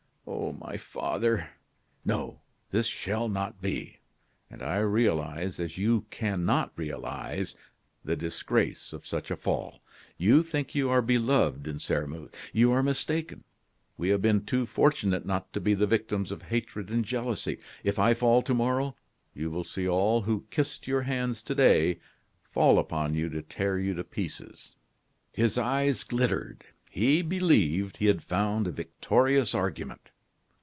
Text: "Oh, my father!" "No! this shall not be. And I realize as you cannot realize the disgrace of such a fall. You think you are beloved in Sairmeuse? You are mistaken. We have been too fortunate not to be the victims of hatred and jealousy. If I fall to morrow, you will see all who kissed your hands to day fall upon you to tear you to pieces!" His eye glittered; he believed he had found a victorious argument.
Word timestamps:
"Oh, 0.27 0.53
my 0.53 0.77
father!" 0.77 1.49
"No! 2.05 2.39
this 2.71 2.87
shall 2.87 3.27
not 3.27 3.61
be. 3.61 3.97
And 4.49 4.61
I 4.63 4.77
realize 4.77 5.59
as 5.59 5.77
you 5.77 6.05
cannot 6.09 6.71
realize 6.75 7.55
the 8.05 8.15
disgrace 8.15 8.93
of 8.93 9.05
such 9.05 9.29
a 9.29 9.35
fall. 9.35 9.81
You 10.17 10.41
think 10.41 10.73
you 10.73 10.89
are 10.89 11.01
beloved 11.01 11.67
in 11.67 11.79
Sairmeuse? 11.79 12.31
You 12.53 12.71
are 12.71 12.83
mistaken. 12.83 13.43
We 13.97 14.09
have 14.09 14.21
been 14.21 14.45
too 14.45 14.65
fortunate 14.65 15.25
not 15.25 15.51
to 15.53 15.59
be 15.59 15.73
the 15.73 15.87
victims 15.87 16.31
of 16.31 16.43
hatred 16.43 16.89
and 16.89 17.03
jealousy. 17.03 17.57
If 17.83 17.99
I 17.99 18.13
fall 18.13 18.41
to 18.43 18.53
morrow, 18.53 18.95
you 19.33 19.51
will 19.51 19.65
see 19.65 19.87
all 19.87 20.21
who 20.21 20.45
kissed 20.49 20.87
your 20.87 21.01
hands 21.01 21.41
to 21.43 21.55
day 21.55 21.99
fall 22.41 22.79
upon 22.79 23.15
you 23.15 23.27
to 23.29 23.41
tear 23.41 23.79
you 23.79 23.93
to 23.95 24.03
pieces!" 24.03 24.75
His 25.33 25.57
eye 25.57 25.91
glittered; 26.07 26.63
he 26.89 27.21
believed 27.21 27.97
he 27.97 28.05
had 28.07 28.23
found 28.23 28.67
a 28.67 28.71
victorious 28.71 29.53
argument. 29.53 30.09